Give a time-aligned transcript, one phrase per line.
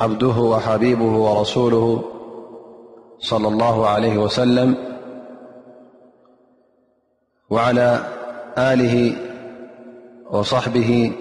[0.00, 2.04] عبده وحبيبه ورسوله-
[3.30, 4.74] صلى الله عليه وسلم
[7.50, 7.98] وعلى
[8.58, 9.12] آله
[10.30, 11.12] وصحبه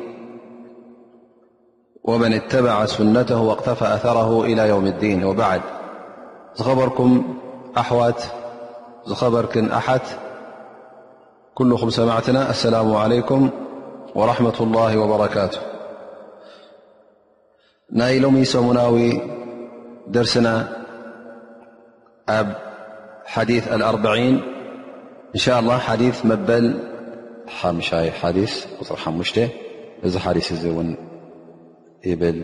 [2.04, 5.62] ومن اتبع سنته واقتفى أثره إلى يوم الدين وبعد
[6.56, 7.36] خبركم
[7.78, 8.32] أحوت
[9.06, 10.02] خبركن أحت
[11.56, 13.50] كلخم سمعتنا السلام عليكم
[14.16, 15.60] ورحمة الله وبركاته
[17.92, 19.22] نا لميسمناوي
[20.08, 20.86] درسنا
[23.26, 24.36] حديث الأربعين
[25.36, 26.50] إن شاء الله حيث مل ث
[30.04, 30.28] ث
[32.06, 32.44] بل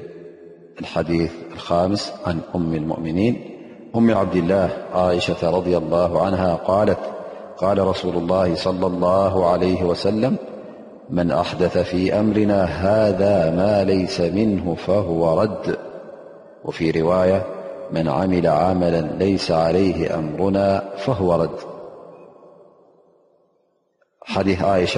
[0.79, 3.49] الحديث الخامس عن أم المؤمنين
[3.95, 6.99] أم عبد الله عائشة رضي الله عنها قالت
[7.57, 10.35] قال رسول الله صلى الله عليه وسلم
[11.11, 15.77] من أحدث في أمرنا هذا ما ليس منه فهو رد
[16.65, 17.45] وفي رواية
[17.91, 21.55] من عمل عملا ليس عليه أمرنا فهو رد
[24.25, 24.97] حديث ئش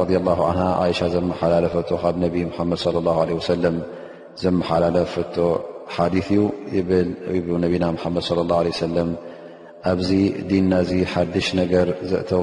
[0.00, 5.40] رض الله عنهاشة م حلالفتبنبي محمد صلى الله عليه وسلممحلالف ث
[7.28, 9.16] بلنبينا محمد صلى الله عليه وسلم
[9.86, 10.74] ن
[11.12, 11.92] حنر
[12.28, 12.34] ت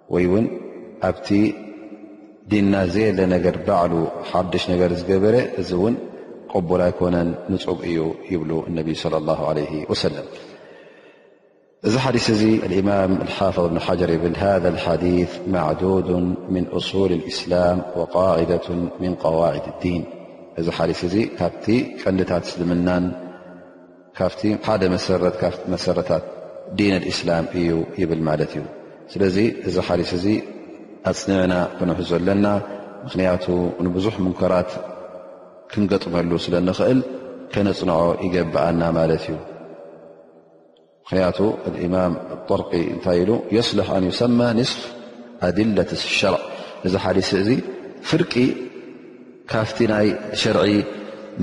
[0.09, 0.47] وي ن
[1.09, 1.28] ኣبت
[2.53, 3.93] دና زل نر بعل
[4.31, 4.43] ሓ
[4.78, 5.37] نر ዝገበረ
[6.54, 7.14] قبل يكن
[7.54, 7.98] نق እዩ
[8.34, 10.25] يبل النبي صلى الله عليه وسلم
[11.87, 12.26] እዚ حدث
[12.69, 16.09] الإمام الحافظ بن حجر يبل هذا الحديث معدود
[16.54, 18.66] من أصول الإسلام وقاعدة
[19.03, 20.03] من قواعد الدين
[20.60, 21.66] እዚ ሓሊስ እዚ ካብቲ
[22.03, 23.04] ቀንዲታት ስልምናን
[24.19, 24.97] ካብቲ ሓደ መ
[25.75, 26.25] መሰረታት
[26.78, 27.70] ዲን ልእስላም እዩ
[28.03, 28.62] ይብል ማለት እዩ
[29.12, 29.37] ስለዚ
[29.69, 30.26] እዚ ሓሊስ እዚ
[31.10, 32.47] ኣፅኒዕና ክንሕዘለና
[33.04, 33.47] ምኽንያቱ
[33.87, 34.70] ንብዙሕ ሙንከራት
[35.70, 37.00] ክንገጥመሉ ስለ ንኽእል
[37.54, 39.34] ከነፅንዖ ይገብኣና ማለት እዩ
[41.04, 41.38] ምክንያቱ
[41.87, 42.12] እማም
[42.50, 44.81] ጠርቂ እንታይ ኢሉ የስልሕ ኣንዩሰማ ንስፍ
[45.48, 46.37] ኣድለት ሸርዕ
[46.87, 47.50] እዚ ሓሊስ እዚ
[48.10, 48.32] ፍርቂ
[49.53, 50.09] ካፍቲ ናይ
[50.41, 50.66] ሸርዒ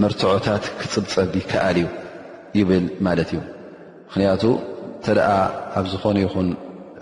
[0.01, 1.87] መርትዖታት ክፅብፀብ ከኣል እዩ
[2.57, 3.39] ይብል ማለት እዩ
[4.05, 4.43] ምኽንያቱ
[4.99, 5.29] እተ ደኣ
[5.79, 6.47] ኣብ ዝኾነ ይኹን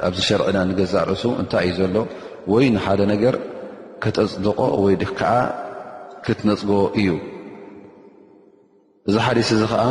[0.07, 1.95] ኣብዚ ሸርዒና ንገዛእርእሱ እንታይ እዩ ዘሎ
[2.53, 3.35] ወይ ንሓደ ነገር
[4.03, 5.31] ክተፅድቆ ወይ ድ ከዓ
[6.25, 7.07] ክትነፅጎ እዩ
[9.07, 9.83] እዚ ሓዲስ እዚ ከዓ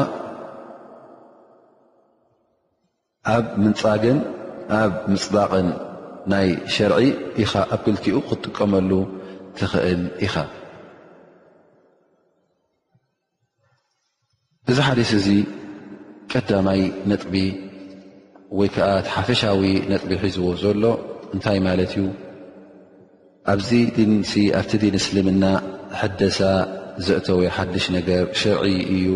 [3.36, 4.18] ኣብ ምንፃግን
[4.82, 5.68] ኣብ ምፅባቕን
[6.32, 7.00] ናይ ሸርዒ
[7.42, 8.90] ኢኻ ኣብ ክልቲኡ ክትጥቀመሉ
[9.58, 10.34] ትኽእል ኢኻ
[14.72, 15.28] እዚ ሓደስ እዚ
[16.32, 16.80] ቀዳማይ
[17.10, 17.34] ነጥቢ
[18.58, 19.62] ወይ ከዓ ሓፈሻዊ
[19.92, 20.82] ነጥቢ ሒዝዎ ዘሎ
[21.34, 22.02] እንታይ ማለት እዩ
[23.52, 23.70] ኣኣብቲ
[24.82, 25.44] ዲን እስልምና
[26.00, 26.38] ሕደሳ
[27.06, 28.64] ዘእተወ ሓድሽ ነገር ሽርዒ
[28.96, 29.06] እዩ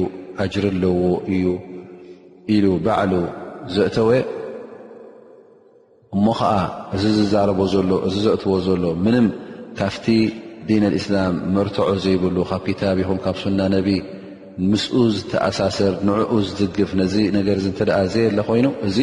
[0.44, 0.96] ኣጅር ኣለዎ
[1.34, 1.44] እዩ
[2.54, 3.12] ኢሉ ባዕሉ
[3.76, 4.10] ዘእተወ
[6.16, 6.54] እሞ ከዓ
[6.94, 7.48] እዚ ዝዛረ
[7.90, 9.26] ሎ እዚ ዘእትዎ ዘሎ ምንም
[9.82, 10.06] ካፍቲ
[10.68, 13.88] ዲን ኣልእስላም መርትዖ ዘይብሉ ካብ ክታብ ኹም ካብ ሱና ነቢ
[14.70, 18.98] ምስኡ ዝተኣሳሰር ንዕኡ ዝድግፍ ነዚ ነገር ንተኣ ዘየ ሎ ኮይኑ እዚ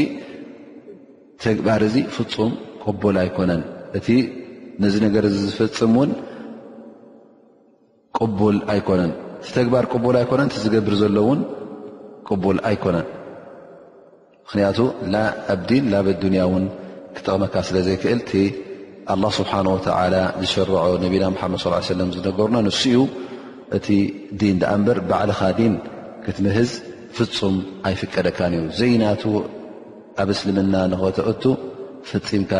[1.43, 2.51] ተግባር እዚ ፍፁም
[2.83, 3.61] ቅቡል ኣይኮነን
[3.97, 4.07] እቲ
[4.83, 6.11] ነዚ ነገር ዝፍፅም እውን
[8.19, 9.11] ቅቡል ኣይኮነን
[9.43, 11.41] እቲ ተግባር ቅቡል ኣይኮነን ዝገብር ዘሎ እውን
[12.29, 13.07] ቅቡል ኣይኮነን
[14.45, 14.77] ምክንያቱ
[15.13, 15.17] ና
[15.53, 16.63] ኣብዲን ናብኣድንያ ውን
[17.15, 18.41] ክጠቕመካ ስለ ዘይክእል ቲ
[19.13, 19.97] ኣላ ስብሓን ወተዓ
[20.43, 20.75] ዝሸርዖ
[21.05, 21.61] ነቢና ምሓመድ
[22.01, 22.95] ለም ዝነገሩና ንስኡ
[23.77, 23.87] እቲ
[24.41, 25.73] ዲን ዳኣ እንበር ባዕልኻ ዲን
[26.25, 26.71] ክትምህዝ
[27.17, 27.55] ፍፁም
[27.87, 29.33] ኣይፍቀደካን እዩ ዘይናትዎ
[30.21, 31.43] ኣብ እስልምና ንኾተእቱ
[32.09, 32.51] ፍፂምካ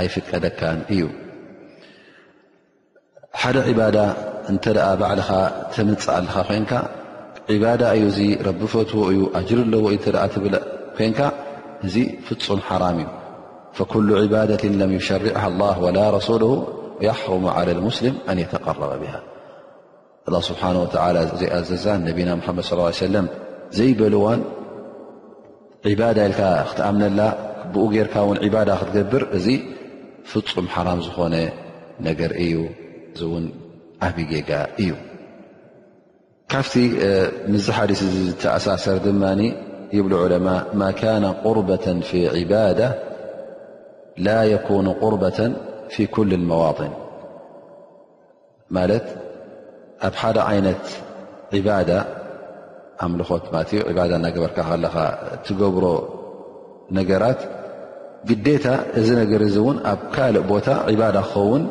[0.00, 1.02] ኣይፍቀደካን እዩ
[3.40, 3.98] ሓደ ባዳ
[4.52, 4.64] እንተ
[5.02, 5.30] ባዕልኻ
[5.74, 6.72] ትምፅእ ኣለኻ ኮንካ
[7.54, 10.44] ዕባዳ እዩ እዚ ረቢ ፈትዎ እዩ ኣጅር ኣለዎ እዩ ተ ትብ
[10.98, 11.20] ኮንካ
[11.86, 11.94] እዚ
[12.26, 13.08] ፍፁም ሓራም እዩ
[13.78, 16.44] ፈኩሉ ዕባዳት ለም ይሸርዕ ላ ወላ ረሱል
[17.06, 19.14] የሕሩሙ ዓላ ሙስሊም ኣን የተቀረበ ብሃ
[20.28, 20.76] الله ስብሓه
[21.40, 23.18] ዘይኣዘዛ ነቢና መድ صى ለ
[23.76, 24.40] ዘይበልዋን
[26.00, 26.34] ባዳ ኢል
[26.70, 27.20] ክትኣምነላ
[27.72, 29.46] ብኡ ጌርካ ን ባዳ ክትገብር እዚ
[30.30, 31.34] ፍፁም ሓራም ዝኾነ
[32.06, 32.54] ነገር እዩ
[33.16, 33.44] እ ን
[34.06, 34.50] ዓብዪ ጌጋ
[34.82, 34.90] እዩ
[36.52, 36.74] ካፍቲ
[37.52, 39.22] ምዚ ሓዲስ ዝተኣሳሰር ድማ
[39.96, 42.16] ይብ ዑለማء ማ ካነ ቁርة ፊ
[42.52, 42.90] ባዳة
[44.26, 45.38] ላ يكኑ ቁርበة
[45.92, 46.92] ፊ ኩل لመዋطን
[50.06, 50.82] ኣብ ሓደ ዓይነት
[51.56, 51.90] ዒባዳ
[53.04, 54.96] ኣምልኾት ማለት እኡ ባዳ እናገበርካ ከለኻ
[55.46, 55.84] ትገብሮ
[56.98, 57.40] ነገራት
[58.28, 58.66] ግዴታ
[58.98, 61.64] እዚ ነገር እዚ እውን ኣብ ካልእ ቦታ ዒባዳ ክኸውን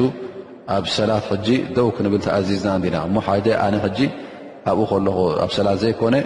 [0.75, 3.75] ኣብ ሰላት ሕጂ ደው ክንብል ተኣዚዝና ና እሞ ሓደ ኣነ
[4.71, 6.17] ኣብኡ ከለኹ ኣብ ሰላት ዘይኮነ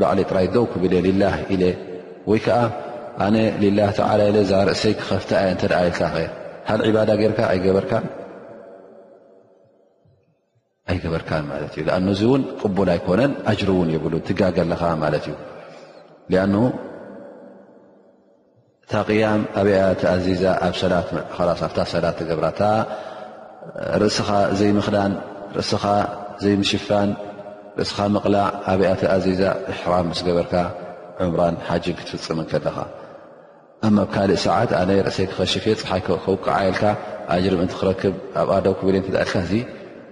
[0.00, 0.92] ባዕሊ ጥራይ ደው ክብል
[1.22, 1.64] ላ ኢለ
[2.30, 2.58] ወይከዓ
[3.26, 3.36] ኣነ
[3.78, 3.98] ላ ተ
[4.50, 6.22] ዛ ርእሰይ ክከፍተ ኣየ እተ የልታ ኸ
[6.68, 7.40] ሃ ባዳ ገርካ
[10.92, 11.32] ኣይገበርካ
[11.74, 11.84] ት እዩ
[12.14, 15.36] እዚ እውን ቅቡል ኣይኮነን ኣጅር እውን ይብሉን ትጋገለኻ ማለት እዩ
[18.84, 22.62] እታ ቅያም ኣብኣ ቲኣዚዛ ኣብፍታ ሰላት ትገብራ እታ
[24.02, 24.28] ርእስኻ
[24.58, 25.12] ዘይምኽዳን
[25.58, 25.84] ርእስኻ
[26.42, 27.10] ዘይምሽፋን
[27.78, 30.54] ርእስኻ ምቕላዕ ኣብኣ ተኣዚዛ ኣሕራም ምስገበርካ
[31.28, 32.76] ዑምራን ሓጅን ክትፍፅምን ከለኻ
[33.86, 36.82] ኣማ ኣብካልእ ሰዓት ኣነ ርእሰይ ክኸሸፍ ፀሓይከ ክውቅዓየልካ
[37.34, 39.52] ኣጅርም እንት ክረክብ ኣብ ኣዶው ክብል ትኣልካ እዚ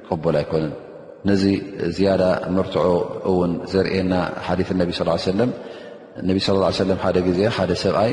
[0.09, 0.73] ቅቦል ኣይኮንን
[1.29, 1.43] ነዚ
[1.97, 2.23] ዝያዳ
[2.57, 2.87] ምርትዖ
[3.31, 4.15] እውን ዘርእየና
[4.47, 5.51] ሓዲ ነቢ ስ ሰለም
[6.29, 6.57] ነቢ ስለ
[6.91, 8.13] ለ ሓደ ግዜ ሓደ ሰብኣይ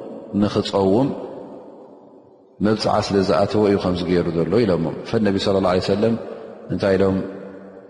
[0.39, 1.07] ንኽፀውም
[2.65, 6.15] መብፅዓ ስለ ዝኣተወ እዩ ከምዝገይሩ ዘሎ ኢሎሞ ፈነቢ ስለ ላه ለ ሰለም
[6.73, 7.17] እንታይ ኢሎም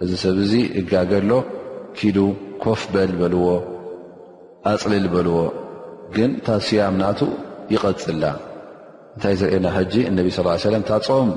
[0.04, 1.32] እዚ ሰብ እዙ እጋገሎ
[1.98, 2.18] ኪዱ
[2.64, 3.48] ኮፍበል ዝበልዎ
[4.72, 5.38] ኣፅሊል በልዎ
[6.16, 7.20] ግን ታስያም ናቱ
[7.74, 8.24] ይቐፅላ
[9.16, 11.30] እንታይ ዘርእየና ሕጂ እነቢ ስለ ሰለም ታፆም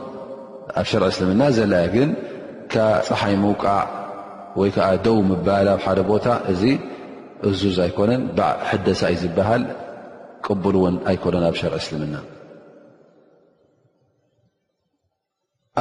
[0.81, 2.11] ኣብ ሸርዒ እስልምና ዘለያ ግን
[2.73, 3.81] ካ ፀሓይ ምውቃዕ
[4.61, 6.63] ወይከዓ ደው ምባላብ ሓደ ቦታ እዚ
[7.49, 8.23] እዙዝ ይኮነን
[8.70, 9.63] ሕደሳ እዩ ዝብሃል
[10.48, 12.17] ቅብል እውን ኣይኮነን ኣብ ሸር እስልምና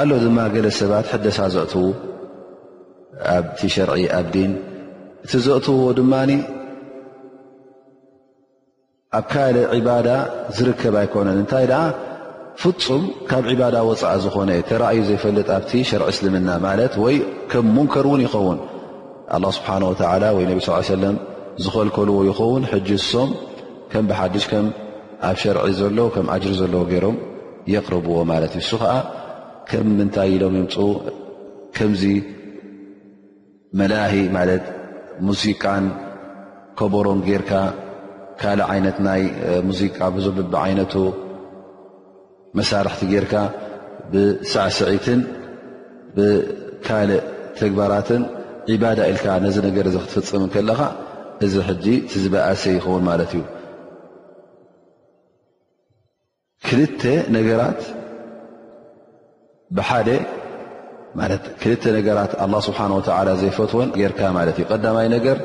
[0.01, 1.85] ኣሎ ድማ ገለ ሰባት ሕደሳ ዘእትው
[3.37, 4.51] ኣቲ ሸርዒ ኣብ ዲን
[5.25, 6.13] እቲ ዘእትውዎ ድማ
[9.17, 10.07] ኣብ ካል ዕባዳ
[10.57, 11.83] ዝርከብ ኣይኮነን እንታይ ኣ
[12.61, 17.15] ፍፁም ካብ ዕባዳ ወፃኢ ዝኾነ ተራእዩ ዘይፈልጥ ኣብ ሸርዒ እስልምና ማለት ወይ
[17.53, 18.59] ከም ሙንከር ውን ይኸውን
[19.33, 19.69] ه ስብሓ
[20.37, 21.15] ወይ ነብ ስ ለም
[21.65, 23.29] ዝኸልከልዎ ይኸውን ጅ ሶም
[23.93, 27.17] ከም ብሓዱሽ ከምኣብ ሸርዒ ዘሎ ከም ኣጅሪ ዘለዎ ገይሮም
[27.71, 28.93] የቕርብዎ ማለት እዩ እሱ ከዓ
[29.71, 30.75] ከም ምንታይ ኢሎም ይምፁ
[31.75, 32.01] ከምዚ
[33.79, 34.63] መላሂ ማለት
[35.27, 35.85] ሙዚቃን
[36.81, 37.51] ከበሮም ጌርካ
[38.41, 39.21] ካልእ ዓይነት ናይ
[39.69, 40.95] ሙዚቃ ብዙሕ ብቢ ዓይነቱ
[42.59, 43.33] መሳርሕቲ ጌርካ
[44.13, 45.21] ብሳዕስዒትን
[46.17, 47.23] ብካልእ
[47.59, 48.23] ትግባራትን
[48.75, 50.81] ዒባዳ ኢልካ ነዚ ነገር ዘ ክትፍፅም ከለካ
[51.47, 53.43] እዚ ሕዚ ትዝበእሰይ ይኸውን ማለት እዩ
[56.75, 57.03] ክልተ
[57.35, 57.79] ነገራት
[59.77, 60.09] ብሓደ
[61.61, 65.37] ክልተ ነገራት ኣላ ስብሓን ወተላ ዘይፈትዎን ጌርካ ማለት እዩ ቀዳማይ ነገር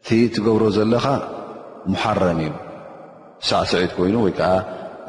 [0.00, 1.06] እቲ ትገብሮ ዘለኻ
[1.92, 2.50] መሓረም እዩ
[3.50, 4.50] ሳዕ ስዒት ኮይኑ ወይ ከዓ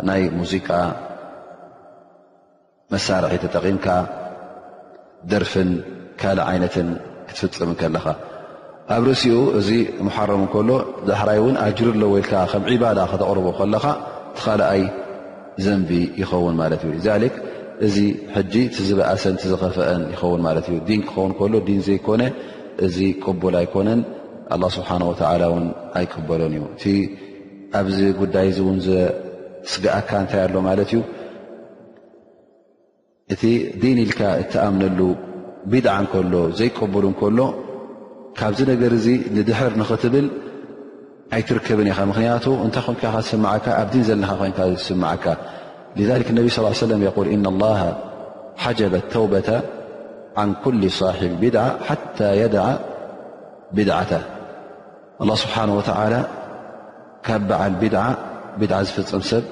[0.09, 0.69] ናይ ሙዚቃ
[2.95, 3.87] መሳርሒ ተጠቒምካ
[5.33, 5.71] ደርፍን
[6.21, 6.89] ካልእ ዓይነትን
[7.29, 8.05] ክትፍፅም ከለኻ
[8.93, 9.69] ኣብ ርእሲኡ እዚ
[10.07, 10.69] መሓረም እከሎ
[11.09, 13.85] ዳሕራይ እውን ኣጅርሎ ወኢልካ ከም ዒባዳ ክተቕርቦ ከለካ
[14.37, 14.81] ቲኻልኣይ
[15.65, 15.89] ዘንቢ
[16.21, 17.35] ይኸውን ማለት እዩ ዛክ
[17.87, 17.97] እዚ
[18.35, 22.23] ሕጂ ቲዝበእሰን ቲዝኸፍአን ይኸውን ማለት እዩ ዲን ክኸውን ከሎ ዲን ዘይኮነ
[22.85, 24.01] እዚ ቅቡል ኣይኮነን
[24.53, 25.65] ኣላ ስብሓን ወላ ውን
[25.97, 26.83] ኣይቅበሎን እዩ እቲ
[27.81, 31.01] ኣብዚ ጉዳይ ዚ እውን ዘስግኣካ እንታይ ኣሎ ማለት እዩ
[33.33, 33.43] እቲ
[33.81, 34.99] ዲን ኢልካ እትኣምነሉ
[35.73, 37.37] ቢድዓ ከሎ ዘይቀብሉ ከሎ
[38.39, 40.25] ካብዚ ነገር እዚ ንድሕር ንኽትብል
[41.35, 44.31] ኣይትርከብን ኢኸ ምክንያቱ እታይ ን ስዓ ኣብ ዘለኻ
[44.87, 45.25] ስማዓካ
[46.07, 46.93] ذ اነብ ስل ሰ ል
[47.35, 47.79] إ اله
[48.63, 49.49] ሓጀበ لተውبة
[50.41, 51.01] عن ኩل ص
[51.41, 51.49] ብድ
[51.87, 52.55] ሓታ يደ
[53.75, 54.11] ብድዓታ
[55.19, 55.81] لله ስብሓه و
[57.27, 57.41] ካብ
[58.59, 59.43] በዓል ዝፍፅም ሰብ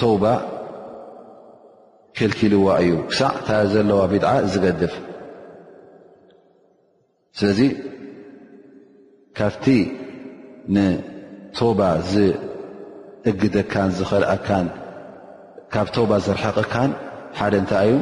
[0.00, 0.12] ተው
[2.18, 4.14] ክልክልዋ እዩ ክሳዕ ታ ዘለዋ ብ
[4.52, 4.92] ዝገድፍ
[7.38, 7.48] ስለ
[9.38, 9.64] ካብቲ
[10.74, 14.66] ንቶባ ዝእግደካን ዝኸልኣካን
[15.72, 16.90] ካብ ቶባ ዘርሐቐካን
[17.38, 17.96] ሓደ እንታይ እዩ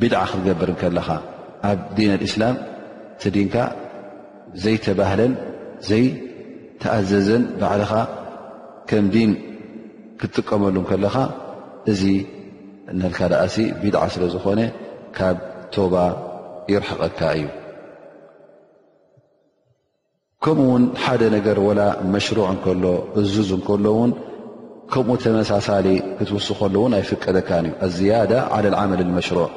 [0.00, 1.08] ቢድዓ ክትገብርን ከለኻ
[1.68, 2.56] ኣብ ዲን ኣልእስላም
[3.20, 3.56] ቲ ዲንካ
[4.62, 5.32] ዘይተባህለን
[5.88, 7.92] ዘይተኣዘዘን ባዕልኻ
[8.90, 9.32] ከም ዲን
[10.20, 11.16] ክትጥቀመሉከለኻ
[11.92, 12.02] እዚ
[13.00, 14.60] ንልካደእሲ ቢድዓ ስለ ዝኾነ
[15.16, 15.36] ካብ
[15.76, 15.94] ቶባ
[16.72, 17.46] ይርሕቐካ እዩ
[20.44, 21.82] ከምኡ ውን ሓደ ነገር ላ
[22.12, 22.84] መሽሩዕ ከሎ
[23.20, 24.12] እዙዝ እከሎ ውን
[24.92, 28.32] ከምኡ ተመሳሳሊ ክትውስኸሉውን ኣይፍቀደካ እዩ ኣዝያዳ
[28.82, 29.48] ዓመል መሽሩዕ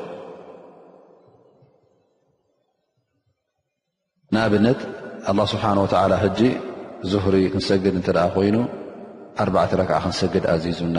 [4.36, 4.82] ንኣብነት
[5.32, 6.40] ኣላه ስብሓን ወላ ሕጂ
[7.12, 8.58] ዙህሪ ክንሰግድ እንት ደኣ ኮይኑ
[9.44, 10.98] ኣርዕተ ረክዓ ክንሰግድ ኣዚዙና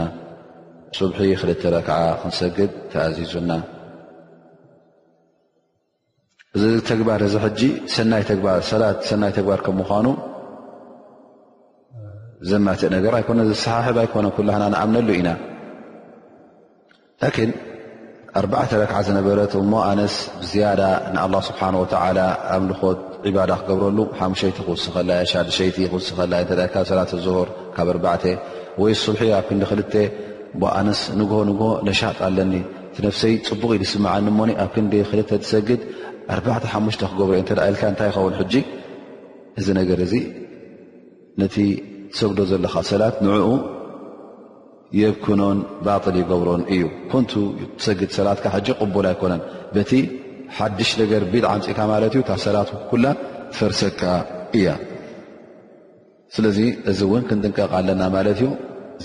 [0.99, 1.13] ስሒ
[1.43, 3.51] ክልተ ረክዓ ክንሰግድ ተኣዚዙና
[6.59, 7.61] እዚ ተግባር እዚ ሕጂ
[7.95, 8.23] ሰናይ
[9.37, 10.07] ተግባር ከ ምኳኑ
[12.51, 15.31] ዘማትእ ነገር ኣይኮነ ዘሰሓሕብ ኣይኮነ ኩልሃና ንኣምነሉ ኢና
[17.23, 17.51] ላን
[18.41, 20.81] ኣርዕተ ረክዓ ዝነበረት ሞ ኣነስ ብዝያዳ
[21.15, 21.63] ንኣ ስብሓ
[22.57, 23.01] ኣብልኮት
[23.37, 26.41] ባዳ ክገብረሉ ሓሙሸይቲ ክውስኸይ ሻድሸይቲ ክውስኸይ
[26.93, 28.31] ሰላት ዝር ካብ 4
[28.83, 29.83] ወይ ስሒ ኣብ ክንዲ ክል
[30.79, 32.53] ኣነስ ንግሆ ንሆ ነሻጥ ኣለኒ
[32.97, 35.81] ቲነፍሰይ ፅቡቕ ኢልስማዓኒ ሞ ኣብ ክንዲ ክልተ ትሰግድ
[36.33, 38.55] ኣርባዕተ ሓሙሽተ ክገብሮኦ እተደ ኢልካ እንታይ ይኸውን ሕጂ
[39.61, 40.15] እዚ ነገር እዚ
[41.41, 41.57] ነቲ
[42.19, 43.49] ሰግዶ ዘለካ ሰላት ንዕኡ
[45.01, 47.33] የብክኖን ባጥል ይገብሮን እዩ ኮንቱ
[47.79, 49.41] ትሰግድ ሰላትካ ሕጂ ቅቡል ኣይኮነን
[49.75, 49.93] በቲ
[50.57, 53.07] ሓድሽ ነገር ቢድ ዓንፂእካ ማለት እዩ ታብ ሰላት ኩላ
[53.53, 54.03] ትፈርሰካ
[54.59, 54.69] እያ
[56.37, 56.59] ስለዚ
[56.91, 58.49] እዚ እውን ክንጥንቀቐ ኣለና ማለት እዩ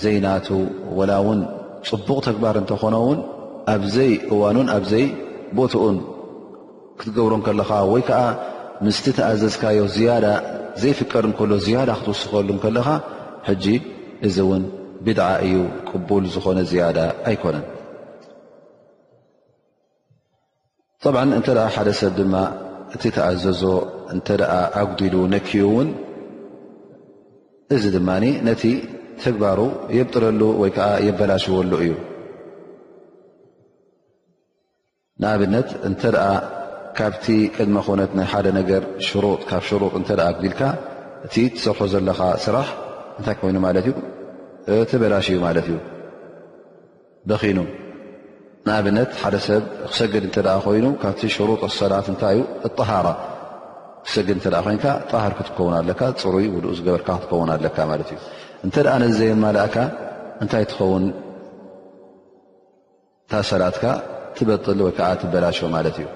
[0.04, 0.48] ዘይናቱ
[1.00, 1.40] ወላ እውን
[1.90, 3.18] ፅቡቕ ተግባር እንተኾነውን
[3.74, 5.04] ኣብዘይ እዋኑን ኣብዘይ
[5.58, 5.96] ቦትኡን
[7.00, 8.20] ክትገብሮ ከለካ ወይ ከዓ
[8.86, 10.24] ምስቲ ተኣዘዝካዮ ዝያዳ
[10.82, 12.88] ዘይፍቀድ ንከሎ ዝያዳ ክትወስከሉ ከለኻ
[13.48, 13.64] ሕጂ
[14.26, 14.64] እዚ እውን
[15.04, 15.56] ብድዓ እዩ
[15.88, 16.98] ቅቡል ዝኾነ ዝያዳ
[17.30, 17.64] ኣይኮነን
[21.02, 22.34] ጠብዓ እንተ ሓደ ሰብ ድማ
[22.94, 23.62] እቲ ተኣዘዞ
[24.14, 24.52] እንተደኣ
[24.82, 25.88] ኣጉዲሉ ነኪኡ እውን
[27.74, 28.62] እዚ ድማኒ ነቲ
[29.24, 29.58] ተግባሩ
[29.96, 31.92] የብጥረሉ ወይ ከዓ የበላሽወሉ እዩ
[35.22, 36.02] ንኣብነት እንተ
[37.00, 37.26] ካብቲ
[37.56, 40.62] ቅድሚ ኾነት ናይ ሓደ ነገር ሽሩጥ ካብ ሽሩጥ እተኣ ክቢልካ
[41.26, 42.66] እቲ ትሰርሖ ዘለኻ ስራሕ
[43.18, 43.86] እንታይ ኮይኑ ማለት
[44.72, 45.78] እዩ ትበላሽ እዩ ማለት እዩ
[47.30, 47.58] በኪኑ
[48.66, 52.42] ንኣብነት ሓደ ሰብ ክሰግድ እንተ ኮይኑ ካብቲ ሽሩጥ ሰላት እንታይ እዩ
[52.80, 53.08] ጣሃራ
[54.04, 58.18] ክሰግድ እተ ኮይንካ ጣህር ክትከውን ኣለካ ፅሩይ ውልኡ ዝገበርካ ክትከውን ኣለካ ማለት እዩ
[58.66, 59.76] እንተ ደኣ ነዘየ ማልእካ
[60.44, 61.04] እንታይ ትኸውን
[63.30, 63.84] ታ ሰላትካ
[64.36, 66.08] ትበጥል ወይ ከዓ ትበላሾ ማለት እዩ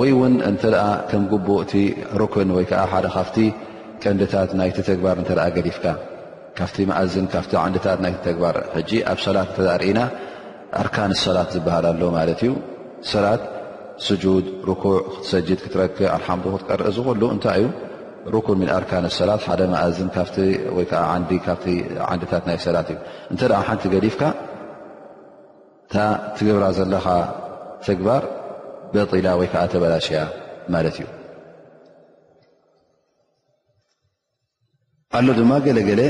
[0.00, 0.62] ወይ ውን እተ
[1.10, 1.72] ከም ግቡእ እቲ
[2.20, 3.36] ሩክን ወይዓ ሓደ ካፍቲ
[4.02, 5.26] ቀንዲታት ናይቲ ተግባር እ
[5.56, 5.84] ገዲፍካ
[6.58, 7.34] ካፍቲ መእዝን ካ
[7.72, 8.56] ንታት ናይቲ ተግባር
[9.12, 10.00] ኣብ ሰላት ተርኢና
[10.80, 12.50] ኣርካን ሰላት ዝበሃል ኣሎ ማለት እዩ
[13.12, 13.42] ሰላት
[14.06, 17.64] ስጁድ ርኩዕ ክትሰጅድ ክትረክእ ኣልሓም ክትቀርኢ ዝክሉ እንታይ እዩ
[18.34, 20.18] ሩክን ም ኣርካን ሰላት ሓደ መኣዝን ካ
[22.22, 22.98] ንታት ናይ ሰላት እዩ
[23.34, 24.22] እተ ሓንቲ ገዲፍካ
[25.92, 25.94] ታ
[26.38, 27.06] ትግብራ ዘለኻ
[27.86, 28.22] ተግባር
[28.94, 29.02] ይዓ
[29.72, 30.20] ተላሸያ
[30.74, 31.00] ማት እዩ
[35.18, 36.02] ኣሎ ድማ ገለገለ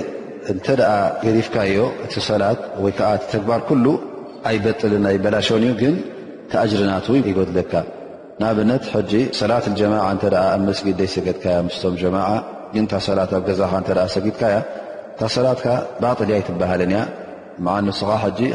[0.52, 0.66] እንተ
[1.24, 3.60] ገዲፍካዮ እቲ ሰላት ወይዓ ተግባር
[4.48, 5.94] ኣይበጥልን ናይ በላሸን እዩ ግን
[6.64, 7.72] እጅርናት ይጎድለካ
[8.40, 10.20] ንኣብነት ጂ ሰላትጀማ ኣብ
[10.78, 12.16] ስጊድ ይሰገድካያ ስቶም ጀማ
[12.74, 13.72] ግን ሰላት ኣብ ገዛኻ
[14.14, 14.54] ሰጊድካያ
[15.18, 15.66] ታሰላትካ
[16.02, 17.00] ባልያ ይትበሃለንእያ
[17.74, 18.10] ዓ ንስኻ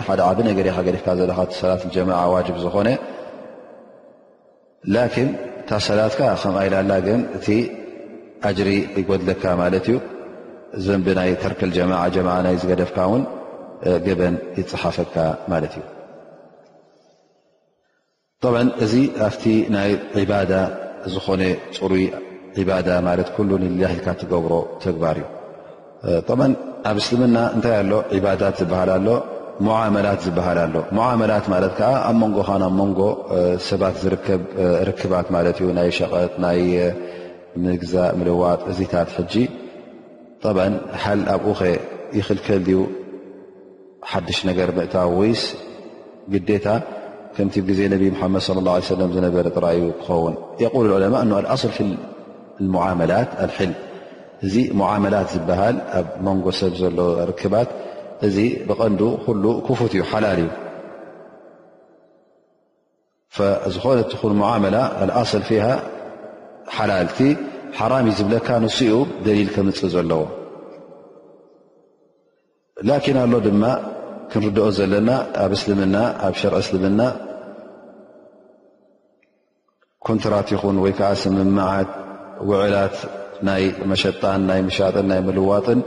[0.08, 2.12] ሓደ ዓብ ነገኻ ገፍካ ዘለ ሰላት ጀማ
[2.64, 2.88] ዝኾነ
[4.94, 5.30] ላኪን
[5.70, 7.48] ታሰላትካ ከም ኣይላላ ግን እቲ
[8.50, 9.96] ኣጅሪ ይጎድለካ ማለት እዩ
[10.78, 13.24] እዚም ብናይ ተርክል ጀማ ጀማ ናይ ዝገደፍካ ውን
[14.06, 15.16] ገበን ይፅሓፈካ
[15.54, 15.84] ማለት እዩ
[18.44, 18.52] ጠ
[18.86, 18.94] እዚ
[19.28, 19.44] ኣብቲ
[19.76, 20.54] ናይ ዒባዳ
[21.14, 21.42] ዝኾነ
[21.78, 22.06] ፅሩይ
[22.60, 23.50] ዒባዳ ማለት ኩሉ
[23.94, 24.54] ሂልካ ትገብሮ
[24.86, 26.36] ተግባር እዩ
[26.90, 29.08] ኣብ እስልምና እንታይ ኣሎ ዕባዳት ዝበሃል ኣሎ
[29.64, 31.52] ሃ ኣ ዓ ኣብ
[32.22, 33.00] ንጎ ብ ንጎ
[33.68, 34.42] ሰባት ዝርከብ
[34.90, 36.60] ርክባት ማ ዩ ናይ ሸቐጥ ናይ
[37.64, 39.34] ምግዛ ምልዋጥ እዚታት ጂ
[40.44, 40.46] ط
[41.04, 41.62] ሃ ኣብኡ ኸ
[42.18, 42.62] ይክልከል
[44.12, 44.96] ሓድሽ ነገር እታ
[45.42, 45.44] ስ
[46.34, 46.68] ግታ
[47.38, 47.96] ከምዜ ነ
[48.34, 48.42] መድ
[48.88, 50.36] صى ه ه ነበረ ዩ ክኸውን
[50.98, 51.16] ዑለማ
[51.62, 51.78] ص ት
[53.66, 53.74] ል
[54.46, 54.56] እዚ
[55.06, 56.98] መላት ዝበሃል ኣብ መንጎ ሰብ ዘሎ
[57.40, 57.70] ክባት
[58.28, 60.40] እዚ ብቐንዱ ኩሉ ክፉት እዩ ሓላል
[63.68, 64.76] እዩ ዝኾነትን ሙዓመላ
[65.22, 65.66] ኣصል ፊሃ
[66.76, 67.20] ሓላልቲ
[67.78, 68.92] ሓራም ዝብለካ ንስኡ
[69.26, 70.22] ደሊል ከምፅእ ዘለዎ
[72.88, 73.64] ላኪን ኣሎ ድማ
[74.32, 75.10] ክንርድኦ ዘለና
[75.44, 75.96] ኣብ እስልምና
[76.28, 77.02] ኣብ ሸር እስልምና
[80.08, 81.90] ኮንትራት ይኹን ወይከዓ ስምመዓት
[82.50, 82.96] ውዕላት
[83.48, 85.80] ናይ መሸጣን ናይ መሻጥን ናይ ምልዋጥን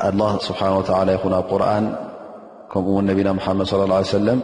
[0.00, 0.02] ه
[0.48, 1.84] ስብሓነ ወተላ ይኹ ኣብ ቁርን
[2.72, 3.66] ከምኡውን ነቢና ሓመድ
[4.04, 4.38] ه ሰለም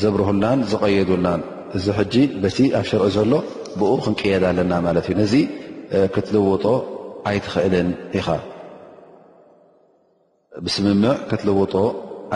[0.00, 1.40] ዘብርህልናን ዝቀየዱልናን
[1.76, 3.32] እዚ ጂ በቲ ኣብ ሽርዒ ዘሎ
[3.78, 5.34] ብ ክንቅየዳ ለና ማለት እዩ ነዚ
[10.66, 11.74] ብስምምዕ ክትልውጦ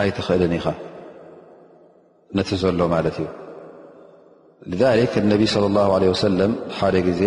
[0.01, 0.65] ኣይትኽእልን ኢኻ
[2.37, 3.27] ነቲ ዘሎ ማለት እዩ
[5.33, 5.55] ነቢ ص
[6.13, 6.39] ه ሰለ
[6.77, 7.21] ሓደ ግዜ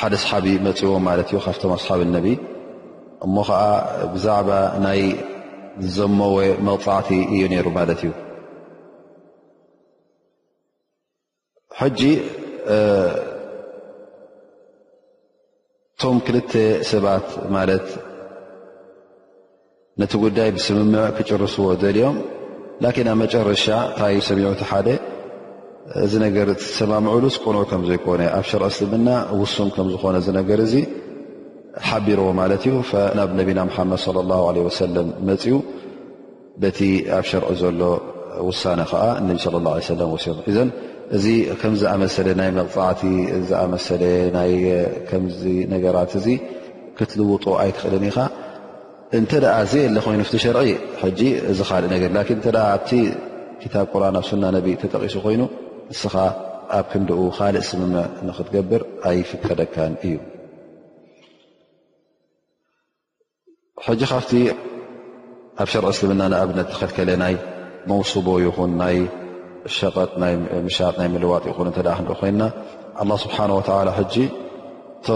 [0.00, 2.26] ሓደ ሰሓቢ መፅዎ ማለት እዩ ካብቶም ኣስሓብ ነቢ
[3.26, 3.60] እሞ ከዓ
[4.14, 4.50] ብዛዕባ
[4.84, 5.00] ናይ
[5.94, 8.12] ዘሞወ መፃዕቲ እዩ ነይሩ ማለት እዩ
[11.80, 12.00] ሕጂ
[16.02, 16.52] ቶም ክልተ
[16.90, 17.86] ሰባት ማለት
[20.00, 22.16] ነቲ ጉዳይ ብስምምዕ ክጭርስዎ ዘልኦም
[22.82, 23.66] ን ኣብ መጨረሻ
[23.98, 24.74] ታ ሰሚዑቲ ሓ
[26.04, 29.08] እዚ ነገር ሰማምዕሉስቁኑዑ ከም ዘይኮነ ኣብ ሸርዒ ስልምና
[29.40, 30.74] ውሱም ከም ዝኾነ ነገር እዚ
[31.88, 32.76] ሓቢሮዎ ማለት እዩ
[33.18, 34.00] ናብ ነቢና ሓመድ
[34.80, 35.54] ሰለም መፅኡ
[36.62, 36.80] በቲ
[37.18, 37.80] ኣብ ሸርዒ ዘሎ
[38.48, 40.58] ውሳነ ከዓ ነቢ ه ሲ እዘ
[41.18, 41.26] እዚ
[41.60, 43.02] ከምዝኣመሰለ ናይ መቕፃዕቲ
[43.50, 44.02] ዝኣመሰለ
[45.24, 45.42] ምዚ
[45.74, 46.34] ነገራት እ
[46.98, 48.18] ክትልውጡ ኣይትክእልን ኢኻ
[49.18, 50.60] እንተ ደኣ ዘ ለ ኮይኑ ሸርዒ
[51.20, 52.04] ጂ ዚ ካልእ ነገ
[52.72, 52.90] ኣብቲ
[53.74, 55.40] ታብ ቁርን ኣብ ሱና ነ ተጠቂሱ ኮይኑ
[55.90, 56.20] ንስከዓ
[56.76, 60.14] ኣብ ክንኡ ካልእ ስምምዕ ንክትገብር ኣይ ፍክረ ደካን እዩ
[63.86, 64.32] ሕጂ ካፍቲ
[65.62, 67.34] ኣብ ሸር እስልምናኣብነት ተከልከለ ናይ
[67.90, 68.96] መውስቦ ይኹን ናይ
[69.76, 70.10] ሸቐጥ
[70.66, 71.78] ምሻጥ ናይ ምልዋጥ ይኹን ክ
[72.20, 72.42] ኮይና
[73.24, 73.36] ስብሓ
[75.06, 75.08] ቶ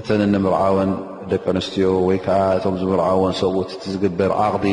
[0.00, 0.08] እተ
[0.44, 0.90] ምርዓወን
[1.30, 2.26] ደቂ ኣንስትዮ ወይዓ
[2.72, 3.54] ም ዝምርዓወን ሰብ
[3.92, 4.66] ዝግበር ዓቕዲ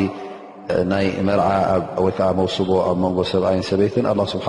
[0.93, 1.47] ናይ መርዓ
[2.05, 4.47] ወዓ መስቦ ኣብ መንጎ ሰብኣይ ሰበይትን ስብሓ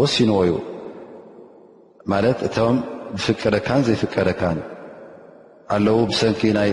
[0.00, 0.54] ወሲንዎ ዩ
[2.12, 2.76] ማለት እቶም
[3.14, 4.58] ብፍቀደካን ዘይፍቀደካን
[5.76, 6.70] ኣለዉ ብሰንኪ ናይ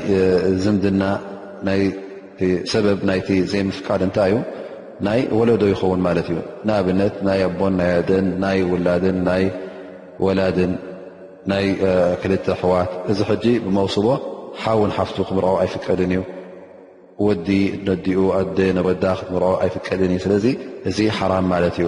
[0.63, 1.03] ዝምድና
[1.67, 1.81] ናይ
[2.73, 4.39] ሰበብ ናይቲ ዘይምፍቃድ እንታይ እዩ
[5.07, 9.45] ናይ ወለዶ ይኸውን ማለት እዩ ንኣብነት ናይ ኣቦን ናይደን ናይ ውላድን ናይ
[10.27, 10.73] ወላድን
[11.51, 11.65] ናይ
[12.21, 14.07] ክልተ ኣሕዋት እዚ ሕጂ ብመውስቦ
[14.63, 16.21] ሓውን ሓፍቱ ክምርኦ ኣይፍቀድን እዩ
[17.25, 17.49] ወዲ
[17.87, 20.45] ነዲኡ ኣዴ ነወዳ ክትምርኦ ኣይፍቀድን እዩ ስለዚ
[20.91, 21.87] እዚ ሓራም ማለት እዩ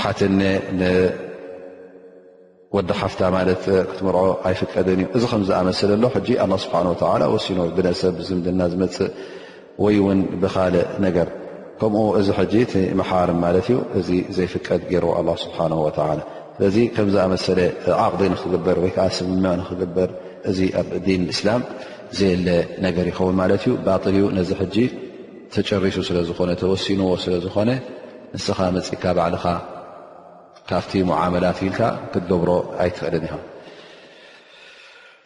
[0.00, 0.42] ሓትነ
[0.80, 6.74] ንወዲሓፍታ ማለት ክትምርዖ ኣይፍቀድን እዩ እዚ ከምዝኣመሰለ ኣሎ ሕጂ ኣ ስብሓ
[7.34, 9.08] ወሲኑ ድነሰብ ዝምድና ዝመፅእ
[9.84, 10.74] ወይ ውን ብካል
[11.06, 11.28] ነገር
[11.80, 12.54] ከምኡ እዚ ሕጂ
[13.00, 15.98] መሓርም ማለት እዩ እዚ ዘይፍቀድ ገይርዎ ኣ ስብሓን ወላ
[16.56, 17.58] ስለዚ ከም ዝኣመሰለ
[18.06, 20.08] ዓቕዲ ንክግበር ወይከዓ ስምምዖ ንክግበር
[20.50, 21.62] እዚ ኣብ ዲን እስላም
[22.18, 22.48] ዘየለ
[22.86, 24.76] ነገር ይኸውን ማለት እዩ ባል እዩ ነዚ ሕጂ
[25.54, 27.70] ተጨሪሱ ስለ ዝኾነ ተወሲንዎ ስለ ዝኾነ
[28.34, 29.44] ንስኻ መፅካ ባዕልኻ
[30.72, 31.80] ካብቲ ዓመላት ይኢልካ
[32.12, 32.50] ክትገብሮ
[32.82, 33.24] ኣይትኽእልን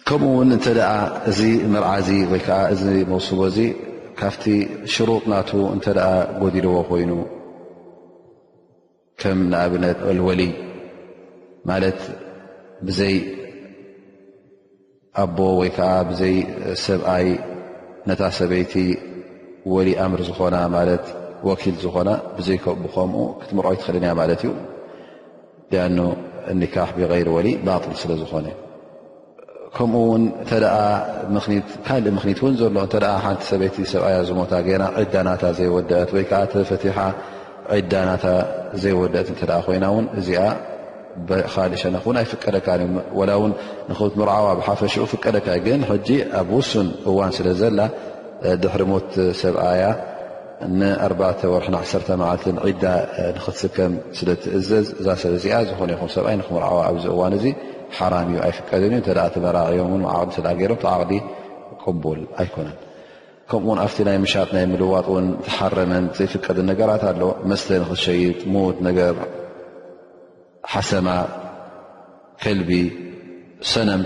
[0.09, 0.89] ከምኡ ውን እንተደኣ
[1.31, 1.41] እዚ
[1.73, 2.83] ምርዓዚ ወይከዓ እዚ
[3.13, 3.59] መውስቦ እዚ
[4.21, 4.45] ካብቲ
[4.93, 5.99] ሽሩጥ ናቱ እተደ
[6.41, 7.13] ጎዲልዎ ኮይኑ
[9.23, 10.43] ከም ንኣብነት ልወሊ
[11.71, 12.01] ማለት
[12.87, 13.17] ብዘይ
[15.25, 16.37] ኣቦ ወይ ከዓ ብዘይ
[16.87, 17.27] ሰብኣይ
[18.11, 18.75] ነታ ሰበይቲ
[19.75, 21.05] ወሊ ኣምር ዝኾና ማለት
[21.51, 22.65] ወኪል ዝኾና ብዘይከ
[22.97, 24.53] ከምኡ ክትምርዖ ኣይትኽእልን እ ማለት እዩ
[25.75, 25.79] ያ
[26.61, 28.47] ኒካ ብغይሪ ወሊ ባል ስለ ዝኾነ
[29.77, 30.13] ከምኡ ው
[30.49, 30.51] ተ
[31.87, 32.75] ካእ ምክኒት እን ዘሎ
[33.25, 36.97] ሓቲ ሰበይቲ ሰብኣያ ዝሞታ ገና ዒዳናታ ዘወደት ወይዓ ተፈትሓ
[37.79, 38.25] ዒዳናታ
[38.83, 40.41] ዘይወደት እ ኮይና ን እዚኣ
[41.55, 43.25] ካሊእሸነክ እ ኣይ ፍቀደካ እ
[44.29, 45.81] ርዓዋ ብሓፈሽኡ ፍቀደካ ግን
[46.41, 47.81] ኣብ ውስን እዋን ስለ ዘላ
[48.63, 49.11] ድሕሪ ሞት
[49.43, 49.83] ሰብኣያ
[50.63, 52.85] ን4 ወርሕ 1 መዓልት ዒዳ
[53.37, 57.45] ንክትስከም ስለ ትእዘዝ እዛ ሰለ ዚኣ ዝኾነይኹም ሰብኣይ ንክምርዓ ኣብዚ እዋን እዚ
[57.97, 61.13] ሓራም እዩ ኣይፍቀድን እዩ ተ ቲመራዕዮም ን ዓቅዲ ስ ገሎም ቲዓቅዲ
[61.83, 62.77] ቅቡል ኣይኮነን
[63.51, 69.15] ከምኡውን ኣብቲ ናይ ምሻጥ ናይ ምልዋጥ እውን ተሓረመን ዘይፍቀድን ነገራት ኣሎ መስተ ንክትሸይጥ ሞት ነገር
[70.73, 71.09] ሓሰማ
[72.45, 72.71] ከልቢ
[73.73, 74.03] ሰነም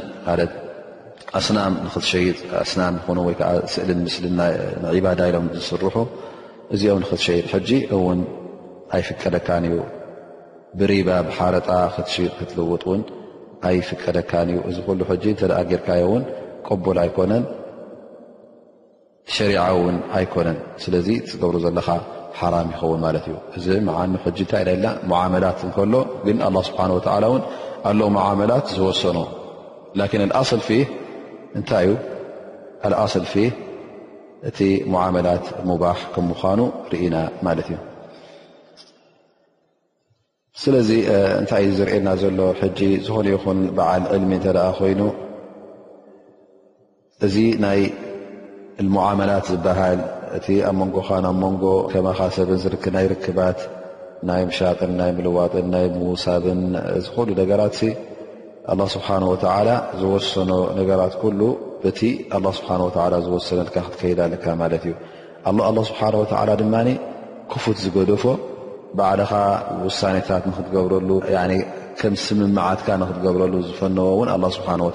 [1.38, 5.96] ኣስናም ንክትሸይጥ ኣስናም ንወይዓ ስእሊ ምስሊባዳ ኢሎም ዝስርሑ
[6.74, 8.20] እዚኦም ንክሸ ሕጂ እውን
[8.96, 9.76] ኣይፍቀደካን እዩ
[10.80, 11.68] ብሪባ ብሓረጣ
[12.38, 13.00] ክትልውጥ ውን
[13.68, 16.22] ኣይፍቀደካን እዩ እዚ ኩሉ ሕጂ ተኣጌርካዮ እውን
[16.66, 17.44] ቅቡል ኣይኮነን
[19.36, 21.88] ሸሪዓ እውን ኣይኮነን ስለዚ ዝገብሩ ዘለካ
[22.38, 25.94] ሓራም ይኸውን ማለት እዩ እዚ መዓኑ ሕጂ እንታይ ና መዓመላት ከሎ
[26.26, 27.42] ግን ላ ስብሓን ወተላ ውን
[27.90, 29.18] ኣለ መዓመላት ዝወሰኖ
[30.02, 30.78] ላን ኣኣል ፊ
[31.58, 31.96] እንታይ እዩ
[33.16, 33.44] ኣል ፊ
[34.48, 34.58] እቲ
[34.92, 36.60] ሙመላት ሙባ ከም ምኑ
[36.92, 37.78] ርኢና ማለት እዩ
[40.62, 40.90] ስለዚ
[41.40, 44.46] እንታይ እዩ ዝርእና ዘሎ ሕጂ ዝኾነ ይኹን በዓል ዕልሚ እተ
[44.78, 45.00] ኮይኑ
[47.26, 47.80] እዚ ናይ
[48.96, 50.00] ሙዓመላት ዝበሃል
[50.38, 53.58] እቲ ኣብ መንጎ ናብ ሞንጎ ከማካ ሰብ ዝርክብ ናይ ርክባት
[54.28, 56.62] ናይ ምሻጥን ናይ ምልዋጥን ናይ ምውሳብን
[57.06, 57.74] ዝሉ ነገራት
[58.94, 59.68] ስብሓን ወተላ
[60.00, 61.42] ዝወሰኖ ነገራት ሉ
[61.84, 61.92] له
[62.30, 64.22] ه ዝሰ ክዳ
[65.52, 66.98] له ه ድ
[67.52, 68.24] ክፉት ዝገደፎ
[68.98, 69.30] ባዓኻ
[70.00, 70.28] ሳታ
[72.12, 72.80] ም ስምዓት
[73.24, 74.86] ብረሉ ዝፈዎ ه ይ ه ص ዎ ፍ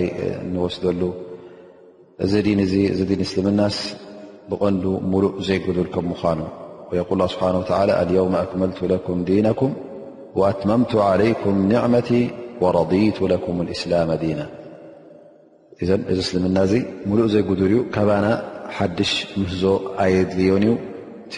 [0.55, 1.03] ንስደሉ
[3.27, 3.61] እስልምና
[4.51, 4.63] ብቐ
[5.13, 6.41] ሙሉእ ዘይጉድል ከ ምዃኑ
[7.11, 8.63] قል ه ስብه ليوم أكመ
[9.07, 9.61] ك ዲنኩ
[10.41, 12.11] وأትመምቱ علይك ኒعመቲ
[12.63, 14.41] ورضيቱ لك الإسላم ዲና
[15.89, 16.59] ዘ እዚ ስልምና
[17.17, 17.75] ሉ ዘይል እዩ
[18.25, 18.27] ና
[18.77, 19.62] ሓድሽ ምህዞ
[20.03, 20.72] ኣየድልዮን እዩ
[21.27, 21.35] እቲ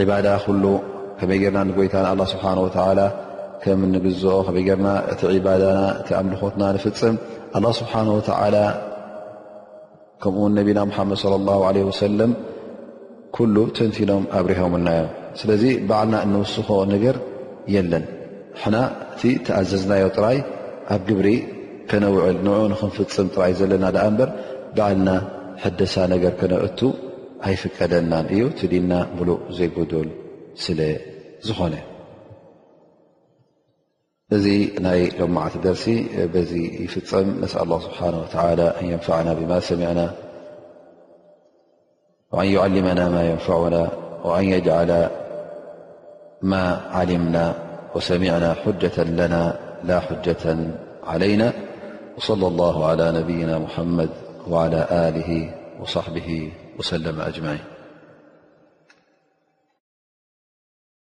[0.00, 0.64] ዕባዳ ኩሉ
[1.18, 2.44] ከመይ ጌርና ንጎይታ ኣ ስብሓ
[2.98, 3.02] ላ
[3.62, 5.20] ከም ንግዝኦ ከይ ርና እቲ
[5.62, 7.14] ዳና እቲ ኣምልኮትና ንፍፅም
[7.64, 8.56] ላ ስብሓን ወላ
[10.24, 12.32] ከምኡ ነቢና ሓመድ ለ ላه ለ ወሰለም
[13.36, 15.10] ኩሉ ተንቲኖም ኣብሪሆምልናዮም
[15.40, 17.16] ስለዚ በዕልና እንውስኮ ነገር
[17.74, 18.04] የለን
[18.74, 18.76] ና
[19.14, 20.38] እቲ ተኣዘዝናዮ ጥራይ
[20.94, 21.28] ኣብ ግብሪ
[21.90, 23.84] ከነውዕል ን ንክንፍፅም ጥራይ ዘለና
[24.18, 24.30] በር
[24.76, 25.08] ባልና
[25.64, 26.80] ሕደሳ ነገር ከነእቱ
[27.48, 28.42] ኣይፍቀደና እዩ
[28.72, 30.08] ዲና ሙሉእ ዘይጉድል
[30.64, 30.80] ስለ
[31.48, 31.74] ዝኾነ
[34.36, 34.44] እዚ
[34.84, 35.84] ናይ ሎማዓቲ ደርሲ
[36.50, 36.52] ዚ
[36.84, 40.00] يፍፀም ነስ الله ስሓه ن يንعና ب ሰሚعና
[42.36, 43.76] ون يعلمና ማ يንفعና
[44.26, 44.68] و يل
[46.50, 46.52] ማ
[46.98, 47.36] علምና
[47.94, 48.96] وሰሚعና حجة
[49.32, 49.34] ና
[49.88, 50.44] ل حجة
[51.10, 51.42] عليና
[52.16, 54.12] وصلى الله على ነብና محመድ
[54.46, 57.75] وعلى آله وصحبه وسلم أجمعين